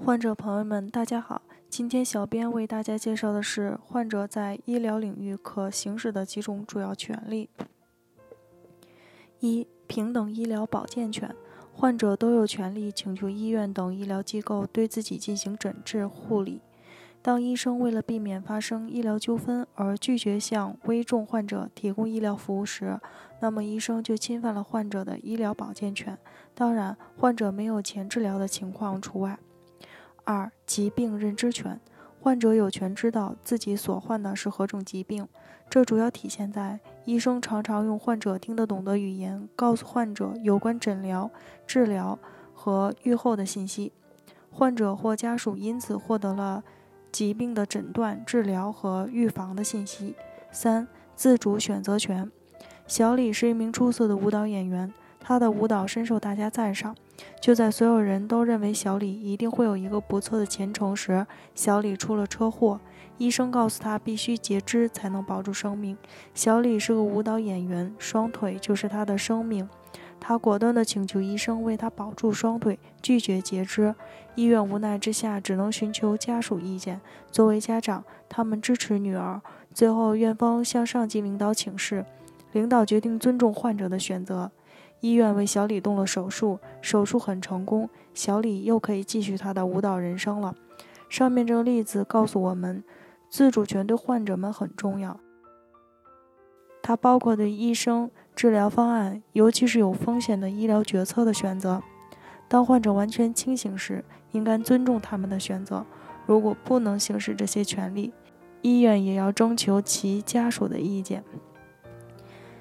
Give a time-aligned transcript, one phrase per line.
[0.00, 1.42] 患者朋友们，大家好！
[1.68, 7.50] 今天小编为大家介绍的是患者在医疗领域可行使的几种主要权利。
[9.40, 11.34] 一、平等医疗保健权，
[11.72, 16.62] 患者都有权利请求医院等医疗机构对自己进行诊治护理。
[17.20, 22.98] 当医生为了避免发生医疗纠纷而拒绝向危重患者提供医疗服务时，
[23.40, 26.16] 那么医生就侵犯了患者的医疗保健权。
[26.54, 29.38] 当然，患者没有钱治疗的情况除外。
[30.28, 31.80] 二、疾病认知权，
[32.20, 35.26] 患者有权知道自己所患的是何种疾病，
[35.70, 41.30] 这主要体现在医生常常用患者听得懂的语言告诉患者有关诊疗、
[41.66, 42.18] 治疗
[42.52, 43.90] 和预后的信息，
[44.50, 46.62] 患者或家属因此获得了
[47.10, 50.14] 疾病的诊断、治疗和预防的信息。
[50.52, 52.30] 三、自主选择权，
[52.86, 54.92] 小李是一名出色的舞蹈演员。
[55.28, 56.96] 他的舞蹈深受大家赞赏。
[57.38, 62.80] 就在所有人都认为小李一定会有一个不错的前程时，小李出了车祸。
[63.18, 65.98] 医生告诉他必须截肢才能保住生命。
[66.32, 69.68] 小李是个舞蹈演员，双腿就是他的生命。
[70.18, 73.94] 他果断地请求医生为他保住双腿，拒绝截肢。
[74.34, 77.02] 医院无奈之下只能寻求家属意见。
[77.30, 79.42] 作为家长，他们支持女儿。
[79.74, 82.06] 最后，院方向上级领导请示，
[82.52, 84.50] 领导决定尊重患者的选择。
[85.00, 90.54] 医院为小李动了手术，手术很成功，小李又可以继续他的舞蹈人生了。
[91.08, 92.82] 上面这个例子告诉我们，
[93.30, 95.18] 自主权对患者们很重要。
[96.82, 101.82] 它包括对医生、治疗方案，尤其是有风险的医疗决策的选择。
[102.48, 105.84] 当患者完全清醒时，应该尊重他们的选择。
[106.26, 108.12] 如果不能行使这些权利，
[108.62, 111.22] 医院也要征求其家属的意见。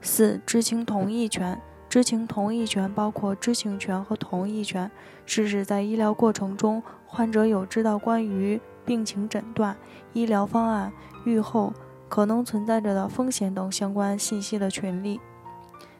[0.00, 1.60] 四、知情同意权。
[1.88, 4.90] 知情同意权包括知情权和同意权，
[5.24, 9.74] 是指在医疗过程中，患者有知道关于病情诊断、
[10.12, 10.92] 医疗方案、
[11.24, 11.72] 预后
[12.06, 15.18] 可能存在着的风险等相关信息的权利，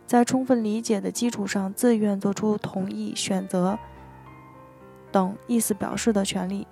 [0.06, 3.78] 在充分理解的基础上自愿做出同意、选择
[5.10, 6.66] 等意思表示的权利。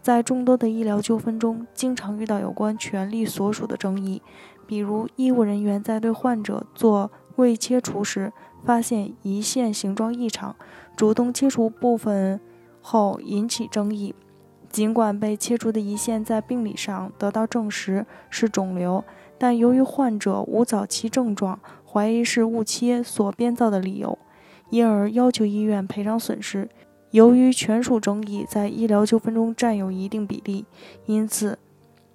[0.00, 4.22] 在众多的医疗纠纷中，经常遇到有关权利所属的争议，
[4.66, 8.32] 比如医务人员在对患者做胃切除时。
[8.64, 10.54] 发现胰腺形状异常，
[10.96, 12.40] 主动切除部分
[12.80, 14.14] 后引起争议。
[14.70, 19.04] 尽管被切除的胰腺在病理上得到证实是肿瘤，
[19.36, 24.18] 但由于患者无早期症状，怀疑是误切所编造的理由，
[24.70, 26.70] 因而要求医院赔偿损失。
[27.10, 30.64] 由于权属争议在医疗纠纷中占有一定比例，
[31.04, 31.58] 因此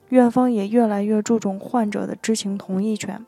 [0.09, 3.23] 院方也越来越注重患者的知情同意权。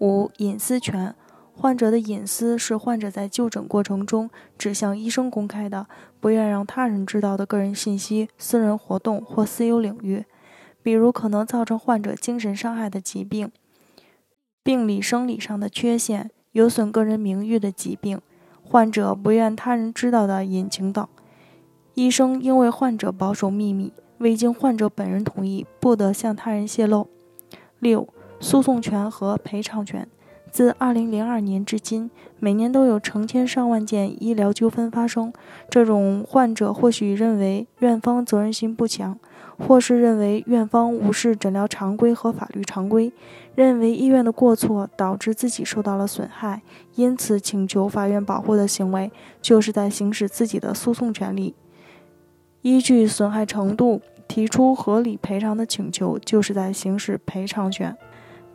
[0.00, 1.14] 五、隐私权，
[1.54, 5.86] 患者的隐私是患者在就诊过程中只向医生公开的、
[6.20, 10.24] 不愿让他人知道的个人信息、私人活动或私有领域，
[10.82, 13.50] 比如可能造成患者精神伤害的疾病、
[14.62, 18.20] 病理生理上的缺陷、有损个人名誉的疾病、
[18.62, 21.06] 患者不愿他人知道的隐情等。
[21.94, 27.08] 医生应为患者保守秘密，未经患者本人同意，不得向他人泄露。
[27.80, 28.08] 六。
[28.40, 30.08] 诉讼权和赔偿权，
[30.50, 35.32] 自2002年至今，每年都有成千上万件医疗纠纷发生。
[35.68, 39.18] 这种患者或许认为院方责任心不强，
[39.58, 43.12] 或是认为院方无视诊疗常规和法律常规，
[43.54, 46.62] 认为医院的过错导致自己受到了损害，
[46.94, 49.10] 因此请求法院保护的行为，
[49.42, 51.54] 就是在行使自己的诉讼权利。
[52.62, 57.96] 依据损害程度提出合理赔偿的请求，就是在行使赔偿权。